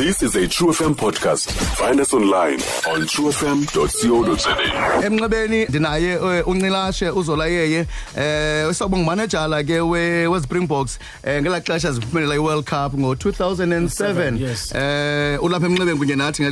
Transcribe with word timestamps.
This 0.00 0.16
is 0.22 0.34
a 0.34 0.48
True 0.48 0.68
FM 0.70 0.94
podcast. 0.94 1.50
Find 1.80 2.00
us 2.04 2.10
online 2.14 2.58
on 2.92 2.98
truefm.co.za. 3.06 4.56
Emnxebeni 5.04 5.64
ndinaye 5.68 6.12
eh, 6.12 6.48
uncilashe 6.48 7.06
eh, 7.06 7.84
ke 9.66 9.80
we-springboks 10.32 10.98
eh, 11.24 11.42
ziphumelela 11.92 12.34
i-world 12.34 12.64
cup 12.64 12.94
ngo-2007 12.94 15.38
ulapha 15.40 15.68
kunye 15.98 16.14
nathi 16.16 16.44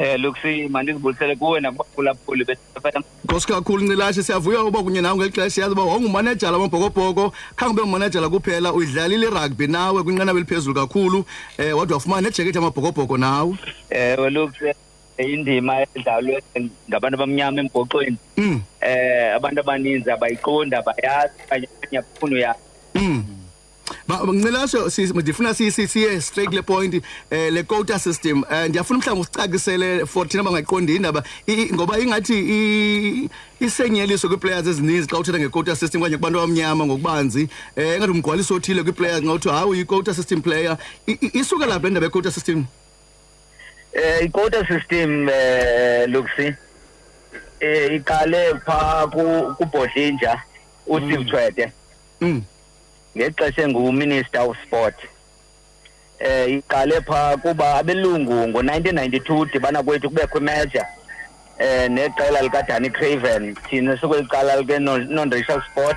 eh 0.00 0.18
lokusi 0.20 0.68
manje 0.72 0.92
ngibulisele 0.92 1.36
kuwe 1.36 1.60
nakubaphulaphuli 1.60 2.44
betfm 2.44 3.02
nkosi 3.24 3.46
kakhulu 3.48 3.82
nilashe 3.84 4.22
siyavuya 4.22 4.64
uba 4.64 4.80
kunye 4.82 5.00
nawe 5.04 5.16
ngeli 5.16 5.30
xesha 5.32 5.50
siyazi 5.50 5.72
uba 5.76 5.82
wawungumanejala 5.84 6.52
wamabhokobhoko 6.56 7.32
khange 7.56 7.72
ube 7.76 7.82
ngumanejala 7.84 8.28
kuphela 8.32 8.72
uyidlalile 8.72 9.26
irugby 9.28 9.66
nawe 9.68 10.00
kwinqanaba 10.02 10.38
eliphezulu 10.40 10.72
kakhulu 10.74 11.18
eh 11.60 11.76
wade 11.78 11.92
wafumana 11.94 12.20
nejekethi 12.32 12.58
amabhokobhoko 12.64 13.14
nawe 13.20 13.52
ewe 13.92 14.24
eh, 14.26 14.32
lokusi 14.32 14.72
indima 15.20 15.82
edlalwe 15.92 16.40
ngabantu 16.88 17.14
abamnyama 17.20 17.60
embhoxweni 17.60 18.16
um 18.40 18.44
mm. 18.44 18.60
eh, 18.80 19.34
abantu 19.36 19.58
abaninzi 19.60 20.08
abayiqondi 20.16 20.74
abayazi 20.80 21.36
kanye 21.48 21.68
abanye 21.68 21.98
abafuna 22.00 22.34
uyazi 22.40 22.69
ngicela 24.18 24.68
sho 24.68 24.90
ndifuna 25.20 25.54
siye 25.54 26.20
straight 26.20 26.52
le 26.52 26.62
point 26.62 27.02
eh 27.30 27.50
le 27.50 27.62
quota 27.62 27.98
system 27.98 28.44
eh, 28.52 28.68
ndiyafuna 28.68 28.98
mhlawumbe 28.98 29.22
usicakisele 29.28 30.06
for 30.06 30.26
thina 30.28 30.42
bangayiqondi 30.42 30.96
indaba 30.96 31.22
ngoba 31.74 31.98
ingathi 31.98 33.28
isenyeliso 33.60 34.28
kwii-players 34.28 34.66
ezininzi 34.68 35.08
xa 35.08 35.18
uthetha 35.18 35.38
nge-quota 35.38 35.76
system 35.76 36.02
okanye 36.02 36.16
kubantu 36.16 36.38
abamnyama 36.38 36.86
ngokubanzi 36.86 37.42
um 37.42 37.48
eh, 37.82 37.94
engathi 37.94 38.10
umgwaliso 38.12 38.54
othile 38.54 38.82
kwii-players 38.82 39.22
ngawuthi 39.24 39.48
hawu 39.48 39.74
yi-quota 39.74 40.14
system 40.14 40.42
player 40.42 40.76
isuka 41.06 41.66
lapho 41.66 41.86
le 41.86 41.90
ndaba 41.90 42.06
ye-quota 42.06 42.30
system 42.30 42.58
um 42.64 42.66
i-quota 44.26 44.66
system 44.66 45.28
um 45.28 46.12
luksi 46.12 46.54
um 47.62 47.96
iqale 47.96 48.54
phaa 48.66 49.06
kubhodlinja 49.58 50.42
usteve 50.86 51.16
mm. 51.16 51.24
twete 51.24 51.72
um 52.20 52.28
mm. 52.28 52.42
ngexesha 53.16 53.62
enguminister 53.62 54.38
of 54.40 54.56
sport 54.66 54.94
eh 56.18 56.56
iqale 56.58 57.00
pha 57.06 57.36
kuba 57.42 57.74
abelungu 57.74 58.32
ngo-1992 58.48 59.52
dibana 59.52 59.82
kwethu 59.82 60.08
kubekho 60.08 60.38
imeja 60.38 60.84
eh 61.58 61.88
neqela 61.88 62.42
likaDanny 62.42 62.90
Craven 62.92 63.54
thina 63.66 63.96
sikweliqala 63.98 64.62
ke 64.68 64.76
non-racial 65.16 65.62
sport 65.72 65.96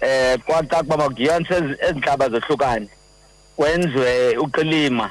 eh 0.00 0.38
kwacaca 0.46 0.80
uba 0.86 0.96
makudiyanise 0.96 1.56
ezintlaba 1.84 2.26
zohlukane 2.28 2.88
kwenziwe 3.56 4.36
uqilima 4.38 5.06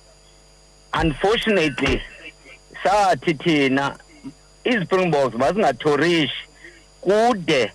unfortunately 1.00 2.02
sathi 2.84 3.34
thina 3.34 3.96
izipringbok 4.64 5.34
mazingathorishi 5.34 6.44
kude 7.00 7.72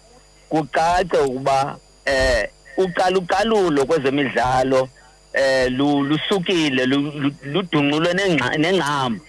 kucace 0.50 1.18
ukuba 1.26 1.78
eh 2.06 2.48
uqaluqalulo 2.84 3.82
kwezemidlalo 3.90 4.82
eh 5.44 5.66
lusukile 5.78 6.84
ludunqulwe 7.54 8.12
nengqamo 8.62 9.20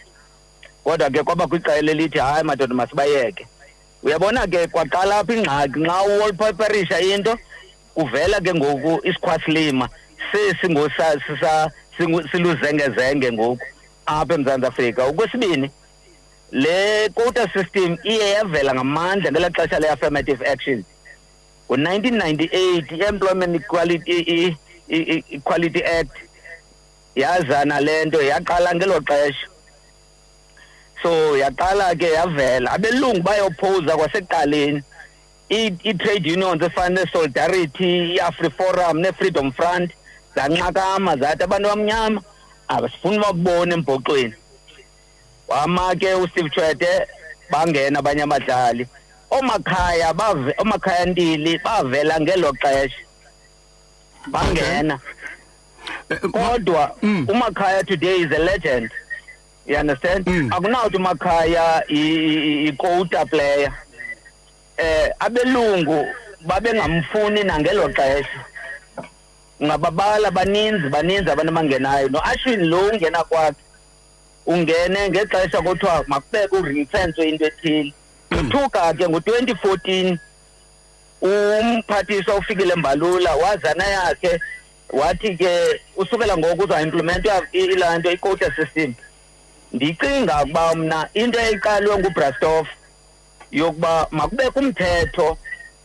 kodwa 0.84 1.08
ke 1.10 1.22
kwaba 1.22 1.46
kwiqela 1.46 1.90
elithi 1.92 2.18
hayi 2.18 2.44
madoda 2.44 2.74
masibayeke 2.74 3.44
uyabona 4.04 4.46
ke 4.46 4.68
kwaqala 4.68 5.18
apha 5.18 5.32
ingxaki 5.34 5.78
nxa 5.80 5.96
uwolpaperisha 6.08 6.96
into 7.00 7.32
kuvela 7.96 8.36
ke 8.44 8.52
ngoku 8.54 8.92
isikhwasilima 9.08 9.88
sesi 10.32 10.66
ngosisa 10.72 11.70
siluzengezenge 12.32 13.28
ngoku 13.32 13.64
apha 14.06 14.34
emzantsi 14.34 14.66
afrika 14.68 15.00
okwesibini 15.10 15.68
le 16.52 17.08
quota 17.14 17.46
system 17.52 17.98
iye 18.04 18.30
yavela 18.30 18.74
ngamandla 18.74 19.30
ngelaa 19.30 19.50
xesha 19.56 19.78
le-affirmative 19.80 20.42
action 20.46 20.84
ngo-1998 21.68 22.92
i-employment 22.92 23.56
equality, 23.56 24.56
equality 25.34 25.82
act 25.98 26.14
yazana 27.22 27.80
le 27.86 27.94
nto 28.06 28.18
yaqala 28.30 28.70
ngelo 28.74 28.96
xesha 29.08 29.46
so 31.02 31.36
yaqala 31.42 31.94
ke 32.00 32.08
yavela 32.16 32.68
abelungu 32.76 33.22
bayophoza 33.22 33.92
kwasekuqaleni 33.98 34.80
ii-trade 35.58 36.26
unions 36.34 36.62
efana 36.68 37.00
ne-solidarity 37.02 37.88
i-afri 38.16 38.50
forum 38.56 38.96
ne-freedom 39.02 39.48
front 39.56 39.90
zanxakama 40.36 41.12
zathi 41.22 41.42
abantu 41.44 41.66
abamnyama 41.68 42.20
abasifuni 42.74 43.18
babone 43.18 43.72
embhoxweni 43.74 44.34
wama 45.56 45.94
ke 46.00 46.14
uSteve 46.14 46.50
Tshwete 46.50 46.92
bangena 47.50 47.98
abanye 47.98 48.22
abadlali 48.22 48.84
omakhaya 49.38 50.14
bave 50.14 50.54
omakhaya 50.62 51.04
ntili 51.10 51.52
bavela 51.64 52.14
ngelo 52.20 52.50
xesha 52.62 52.96
bangena 54.32 54.96
eh, 56.10 56.18
eh, 56.24 56.30
kodwa 56.30 56.96
mm. 57.02 57.26
umakhaya 57.30 57.84
today 57.86 58.16
is 58.24 58.30
a 58.32 58.38
legend 58.50 58.90
you 59.66 59.76
understand 59.76 60.24
mm. 60.26 60.50
akunawuthi 60.52 60.96
umakhaya 60.96 61.64
i-quota 62.00 63.26
player 63.26 63.72
eh 64.78 65.08
abelungu 65.18 66.00
babengamfuni 66.48 67.42
nangelo 67.44 67.88
xesha 67.98 68.38
ngababala 69.62 70.30
baninzi 70.30 70.88
baninzi 70.88 71.28
abantu 71.32 71.52
abangenayo 71.52 72.08
noashwin 72.08 72.60
lo 72.70 72.78
ungena 72.88 73.24
kwakhe 73.24 73.64
ungene 74.46 75.08
ngexesha 75.08 75.60
kuthiwa 75.62 76.04
makubeke 76.06 76.56
urinfense 76.56 77.18
into 77.22 77.44
ethile 77.50 77.92
uthuka 78.30 78.82
ke 78.96 79.04
ngo-2014 79.08 80.16
umphathiswa 81.20 82.32
ufikile 82.36 82.74
mbalula 82.76 83.34
wazana 83.36 83.84
yakhe 83.86 84.40
wathi 84.92 85.36
ke 85.36 85.48
usukela 85.96 86.36
ngoku 86.38 86.62
uzawuimplimenta 86.64 87.42
ilaa 87.52 87.98
nto 87.98 88.10
i-quota 88.12 88.48
system 88.56 88.94
ndicinga 89.72 90.34
ukuba 90.44 90.74
mna 90.74 91.00
into 91.14 91.38
eyiqalwe 91.42 91.94
ngubrastof 91.98 92.66
yokuba 93.50 94.06
makubekho 94.10 94.58
umthetho 94.62 95.28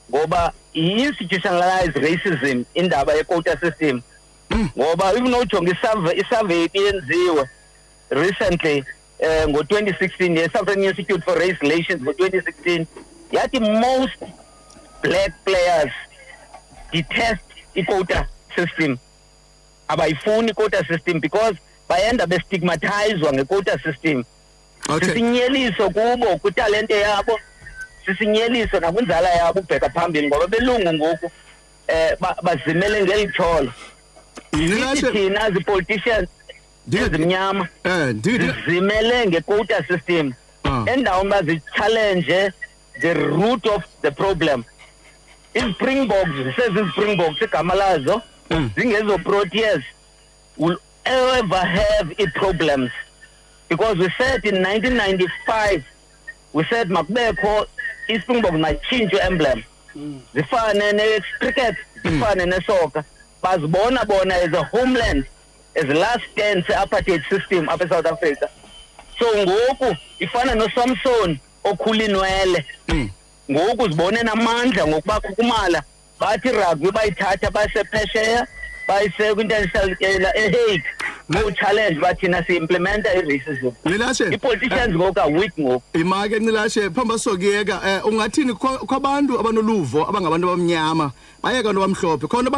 ngoba 0.09 0.51
yi-institutionalized 0.73 1.95
racism 2.05 2.57
indaba 2.73 3.11
ye-quota 3.17 3.57
system 3.63 3.95
ngoba 4.77 5.05
even 5.17 5.33
ujonga 5.33 5.71
isurvey 6.21 6.61
ibiyenziwe 6.67 7.41
mm. 7.41 7.49
recently 8.11 8.79
uh, 8.81 9.25
eh, 9.25 9.45
ngo-2016 9.47 10.35
ye-southern 10.37 10.83
institute 10.83 11.23
for 11.23 11.37
race 11.39 11.57
relations 11.61 12.01
ngo-2016 12.03 12.85
yathi 13.31 13.59
most 13.79 14.19
black 15.03 15.31
players 15.45 15.93
detest 16.91 17.43
i-quota 17.75 18.27
system 18.55 18.97
abayifuni 19.87 20.51
i-quota 20.51 20.85
system 20.85 21.19
because 21.19 21.55
bayenda 21.89 22.27
bestigmatizwa 22.27 23.31
nge-quota 23.33 23.79
system 23.79 24.23
okay. 24.89 25.07
sisinyeliso 25.07 25.89
kubo 25.89 26.37
kwitalente 26.37 26.99
yabo 26.99 27.39
sisinyeliso 28.05 28.79
nakwinzala 28.79 29.29
yabo 29.29 29.59
ubheka 29.59 29.89
phambili 29.89 30.27
ngoba 30.27 30.47
belungu 30.47 30.93
ngoku 30.93 31.25
um 31.25 31.31
eh, 31.87 32.17
bazimele 32.43 33.03
ngeli 33.03 33.31
tsholo 33.31 33.71
ithi 34.51 35.11
thina 35.11 35.51
zipoliticians 35.51 36.29
ezimnyama 36.89 37.67
zizimele 38.11 39.21
eh, 39.21 39.27
nge-quota 39.27 39.83
system 39.87 40.33
ah. 40.63 40.83
endaweni 40.85 41.27
uba 41.27 41.41
zitshallenje 41.43 42.53
the 43.01 43.13
root 43.13 43.65
of 43.67 43.83
the 44.01 44.11
problem 44.11 44.63
izipringboks 45.53 46.29
sezi-springboks 46.55 47.41
igama 47.41 47.73
lazo 47.75 48.21
eh. 48.49 48.59
zingezo-proteas 48.75 49.83
will 50.57 50.77
ever 51.05 51.65
have 51.65 52.15
ii-problems 52.19 52.91
because 53.69 53.97
we 53.99 54.09
said 54.17 54.45
in 54.45 54.55
1995 54.63 55.81
we 56.53 56.63
said 56.69 56.89
makubekho 56.89 57.67
ispringbok 58.07 58.51
matshintshwe 58.51 59.19
emblem 59.27 59.63
hmm. 59.93 60.19
zifane 60.35 60.91
necricket 60.91 61.75
hmm. 62.01 62.11
zifane 62.11 62.45
nesoka 62.45 63.03
bazibona 63.43 64.05
bona 64.05 64.35
as 64.35 64.53
a 64.53 64.63
homeland 64.65 65.17
mm. 65.23 65.27
as 65.75 65.85
last 65.85 66.21
stand 66.33 66.63
se-apartheid 66.67 67.21
system 67.29 67.65
apha 67.69 67.85
e-south 67.85 68.05
africa 68.05 68.47
so 69.19 69.25
ngoku 69.45 69.95
ifana 70.19 70.55
nosamson 70.55 71.37
okhulinwele 71.63 72.65
mm. 72.87 73.09
ngoku 73.51 73.89
zibone 73.89 74.23
namandla 74.23 74.87
ngokuba 74.87 75.19
khukumala 75.19 75.83
bathi 76.19 76.49
rugby 76.59 76.91
bayithatha 76.97 77.47
bayisephesheya 77.55 78.47
bayise 78.87 79.33
kwinternational 79.35 79.89
ehake 79.99 80.83
ku-challenge 81.39 81.99
bathina 82.03 82.43
si-implementa 82.45 83.07
i-racism 83.15 83.71
Ngilashe 83.87 84.27
i-politicians 84.35 84.93
ngoku 84.95 85.19
a-weak 85.23 85.53
ngoku 85.61 85.95
imake 86.03 86.35
Ngilashe 86.43 86.83
phamba 86.95 87.15
sokuyeka 87.19 87.75
eh, 87.89 88.05
ungathini 88.07 88.53
kwabantu 88.89 89.39
abanoluvo 89.39 89.99
abangabantu 90.09 90.45
abamnyama 90.47 91.05
bayeka 91.43 91.67
abantu 91.69 91.81
bamhlophe 91.85 92.25
khona 92.31 92.49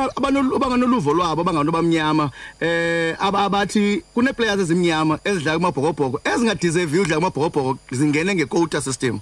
abanganoluvo 0.55 1.09
lwabo 1.17 1.39
abangabantu 1.41 1.71
bamnyama 1.77 2.25
eh 2.61 3.13
abathi 3.19 4.01
kune 4.13 4.33
players 4.37 4.59
ezimnyama 4.65 5.19
ezidla 5.29 5.53
kumabhokobhoko 5.57 6.17
ezingadeserve 6.29 6.95
udla 7.03 7.15
kumabhokobhoko 7.19 7.71
zingene 7.97 8.31
ngequota 8.35 8.81
system 8.81 9.19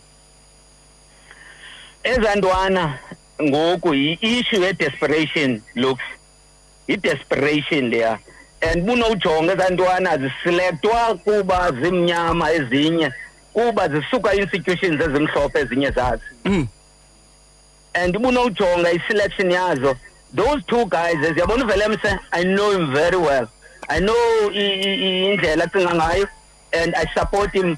ezantwana 2.03 2.83
ngoku 3.47 3.89
yi-issue 3.93 4.63
ye-desperation 4.65 5.51
looks 5.83 6.05
i-desperation 6.93 7.83
leya 7.91 8.15
and 8.63 8.77
bunowujonga 8.85 9.53
ezaa 9.53 9.69
ntwana 9.69 10.17
zisilektwa 10.17 11.17
kuba 11.23 11.71
zimnyama 11.81 12.51
ezinye 12.53 13.07
kuba 13.53 13.83
zisuka 13.89 14.29
institutions 14.41 15.01
ezimhlophe 15.01 15.59
ezinye 15.59 15.91
zazo 15.91 16.21
mm. 16.45 16.67
and 17.93 18.13
bunowujonga 18.19 18.89
iselection 18.97 19.51
yazo 19.51 19.95
those 20.35 20.61
two 20.67 20.85
guys 20.85 21.17
eziyabona 21.29 21.65
uvelemse 21.65 22.19
i 22.31 22.43
know 22.43 22.71
him 22.71 22.93
very 22.93 23.17
well 23.17 23.47
i 23.89 23.99
know 23.99 24.15
indlela 24.53 25.63
acinga 25.63 25.95
ngayo 25.95 26.27
and 26.83 26.95
i 26.95 27.05
support 27.19 27.51
him 27.53 27.75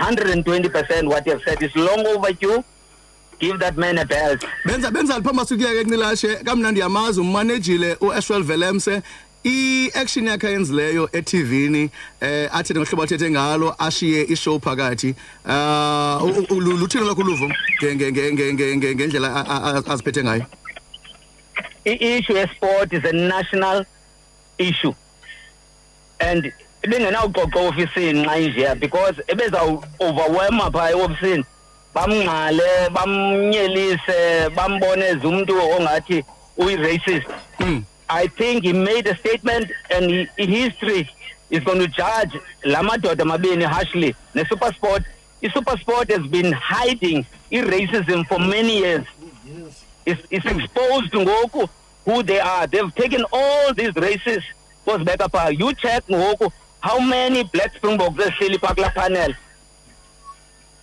120 0.00 0.68
percent 0.68 1.08
what 1.08 1.26
you 1.26 1.32
have 1.32 1.44
said 1.44 1.62
is 1.62 1.76
long 1.76 2.06
overdue 2.16 2.62
give 3.40 3.58
that 3.58 3.76
man 3.76 3.98
a 3.98 4.04
belt 4.04 4.46
benza 4.66 4.90
benza 4.90 5.18
liphamba 5.18 5.44
sukuyeke 5.46 5.84
kunilashe 5.84 6.36
kamnandi 6.36 6.80
yamazi 6.80 7.20
umanejile 7.20 7.96
uashwell 8.00 8.42
velemse 8.44 9.02
i-action 9.44 10.26
yakhe 10.26 10.46
ayenzileyo 10.48 11.08
eTV-ni 11.12 11.90
eh 12.20 12.48
athi 12.56 12.74
ngohlobo 12.74 13.02
athethe 13.02 13.30
ngalo 13.30 13.74
ashiye 13.78 14.22
ishow 14.26 14.60
phakathi 14.60 15.14
uh 15.44 16.22
luthini 16.50 17.04
lakho 17.06 17.22
luvo 17.26 17.50
ngendlela 17.82 19.46
aziphethe 19.90 20.22
ngayo 20.24 20.46
i-issue 21.84 22.38
yesport 22.38 22.92
is 22.92 23.04
a 23.04 23.12
national 23.12 23.84
issue 24.58 24.94
and 26.20 26.52
bengenawuxoxa 26.86 27.58
eofisini 27.62 28.22
nxa 28.22 28.36
injeya 28.38 28.74
because 28.78 29.16
ebezawuoverwhelma 29.26 30.70
phaa 30.70 30.90
eofisini 30.90 31.44
bamngqale 31.94 32.70
bamnyelise 32.94 34.20
bamboneze 34.56 35.26
umntu 35.26 35.54
ongathi 35.76 36.24
uyi-racist 36.56 37.26
mm. 37.60 37.82
I 38.12 38.26
think 38.26 38.64
he 38.64 38.74
made 38.74 39.06
a 39.06 39.16
statement 39.16 39.72
and 39.90 40.10
he, 40.36 40.46
history 40.46 41.08
is 41.48 41.64
going 41.64 41.78
to 41.78 41.88
judge 41.88 42.32
Lamadoda 42.62 43.24
Mabini 43.30 43.64
harshly. 43.64 44.14
The 44.34 44.44
Sport, 44.44 45.02
the 45.40 45.48
Super 45.48 45.78
Sport 45.78 46.10
has 46.10 46.26
been 46.26 46.52
hiding 46.52 47.24
racism 47.50 48.26
for 48.28 48.38
many 48.38 48.80
years. 48.80 49.06
It's, 50.04 50.20
it's 50.30 50.44
exposed 50.44 51.10
to 51.12 51.18
Ngoku 51.20 51.68
who 52.04 52.22
they 52.22 52.38
are. 52.40 52.66
They've 52.66 52.94
taken 52.94 53.24
all 53.32 53.72
these 53.72 53.94
races. 53.96 54.42
Goes 54.84 55.02
back 55.04 55.20
up. 55.22 55.32
You 55.52 55.72
check 55.74 56.04
Ngoku 56.06 56.52
how 56.80 56.98
many 57.00 57.44
black 57.44 57.74
Springboks 57.76 58.26
are 58.26 58.32
still 58.32 58.52
in 58.52 58.58
panel. 58.58 59.32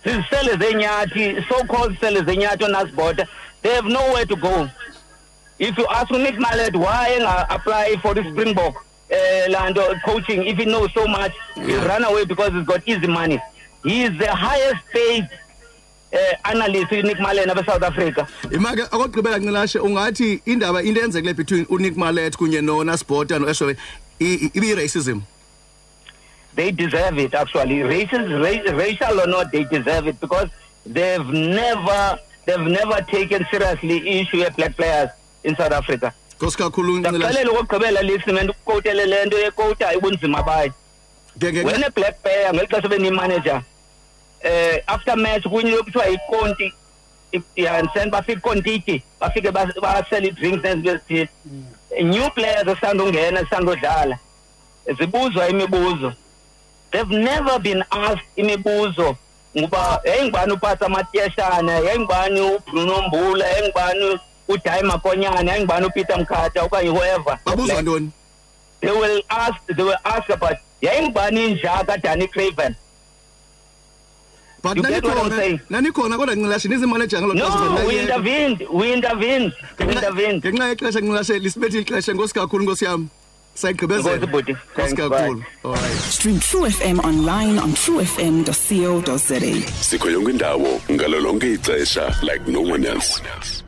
so 0.02 1.64
called 1.66 1.96
sellers, 2.00 2.60
on 2.64 2.74
us 2.74 2.90
board. 2.90 3.28
they 3.62 3.68
have 3.74 3.84
nowhere 3.84 4.24
to 4.24 4.34
go 4.34 4.68
if 5.60 5.76
you 5.78 5.86
ask 5.90 6.10
Nick 6.10 6.38
Mallet 6.40 6.74
why 6.74 7.18
I 7.20 7.54
apply 7.54 7.94
for 8.00 8.14
the 8.14 8.24
Springbok 8.30 8.74
uh, 8.76 9.14
eh, 9.14 9.46
land 9.50 9.78
coaching, 10.04 10.46
if 10.46 10.56
he 10.56 10.64
knows 10.64 10.92
so 10.94 11.06
much, 11.06 11.32
yeah. 11.56 11.66
he'll 11.66 11.84
run 11.86 12.04
away 12.04 12.24
because 12.24 12.50
he's 12.52 12.66
got 12.66 12.82
easy 12.88 13.06
money. 13.06 13.38
He 13.84 14.04
is 14.04 14.18
the 14.18 14.34
highest 14.34 14.82
paid 14.92 15.28
uh, 16.14 16.16
analyst 16.46 16.88
uNick 16.90 17.20
Mallet 17.20 17.46
abe 17.48 17.64
South 17.66 17.82
Africa. 17.82 18.26
Imake 18.44 18.84
akugqibela 18.90 19.38
Ncilashe 19.38 19.80
ungathi 19.80 20.42
indaba 20.46 20.82
into 20.82 21.00
enzekile 21.00 21.36
between 21.36 21.66
uNick 21.66 21.94
Mallet 21.96 22.34
kunye 22.36 22.60
noNasbota 22.62 23.38
noShowe 23.38 23.76
Ibi 24.18 24.74
racism. 24.74 25.22
They 26.54 26.72
deserve 26.72 27.18
it 27.18 27.34
actually. 27.34 27.82
Racial, 27.82 28.40
race, 28.40 28.68
racial 28.72 29.20
or 29.20 29.26
not, 29.26 29.52
they 29.52 29.64
deserve 29.64 30.06
it 30.08 30.18
because 30.20 30.48
they've 30.86 31.24
never 31.28 32.18
they've 32.46 32.58
never 32.78 33.02
taken 33.02 33.46
seriously 33.50 34.20
issue 34.20 34.42
of 34.42 34.56
black 34.56 34.74
players. 34.74 35.10
in 35.44 35.56
South 35.56 35.72
Africa 35.72 36.10
Nkosi 36.40 36.56
kakhulu 36.58 36.98
ngicela 36.98 37.52
ukugqibela 37.52 38.02
lesi 38.02 38.32
man 38.32 38.50
ukukotele 38.50 39.06
lento 39.06 39.38
yekota 39.38 39.88
ayibunzima 39.88 40.42
bayo 40.42 40.72
wena 41.64 41.90
black 41.90 42.22
bear 42.24 42.54
ngelixesha 42.54 42.88
beni 42.88 43.10
manager 43.10 43.62
eh 44.40 44.82
after 44.86 45.16
match 45.16 45.42
kunye 45.46 45.70
lokuthiwa 45.70 46.08
ikonti 46.08 46.72
iyansen 47.56 48.10
bafike 48.10 48.40
kontiti 48.40 49.02
bafike 49.20 49.50
basela 49.50 50.26
i-drinks 50.26 50.64
nezinto 50.64 50.90
ezithile 50.90 51.28
mm. 51.44 51.64
new 52.02 52.30
players 52.30 52.66
esisanda 52.68 53.04
ungena 53.04 53.40
esisanda 53.40 53.72
udlala 53.72 54.18
zibuzwa 54.98 55.48
imibuzo 55.48 56.12
they've 56.90 57.14
never 57.16 57.58
been 57.58 57.84
asked 57.90 58.26
imibuzo 58.36 59.16
ngoba 59.58 60.00
yayingibani 60.04 60.52
upasa 60.52 60.86
amatyeshana 60.86 61.72
yayingibani 61.72 62.40
ubruno 62.40 63.02
mbula 63.02 63.46
yayingibani 63.48 64.20
uPeter 65.84 66.16
okanye 66.28 66.88
whoever 66.88 67.38
they 68.82 68.90
will 68.90 69.20
ask 69.30 69.66
they 69.66 69.82
will 69.82 69.96
ask 70.04 70.28
about 70.30 70.56
yayingibani 70.82 71.46
injaka 71.54 71.98
Danny 72.00 72.26
Craven 72.28 72.74
But 74.62 74.76
Nanikhona 74.76 76.16
kodwa 76.18 76.34
No, 77.32 77.48
we 77.88 77.94
intervened. 77.98 78.60
We 78.68 78.92
intervened. 78.92 79.52
We 79.80 79.86
intervened. 79.88 80.42
Ngenxa 80.44 80.68
yexesha 80.68 81.00
ixesha 81.80 82.14
kakhulu 82.36 82.64
nkosi 82.68 82.86
true 86.20 86.70
fm 86.70 86.98
online 87.04 87.56
on 87.58 87.74
sikho 87.74 90.08
yonke 90.10 90.30
indawo 90.30 90.80
ngalo 90.90 91.20
lonke 91.24 91.48
ixesha 91.56 92.04
like 92.22 92.42
no 92.46 92.60
one 92.60 92.84
else 92.84 93.59